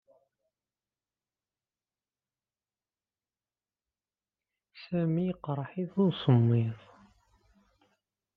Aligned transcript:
Sami 4.83 5.21
yeqreḥ-it 5.27 5.93
usemmiḍ. 6.05 6.79